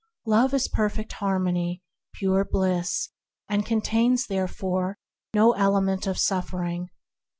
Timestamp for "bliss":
2.43-3.09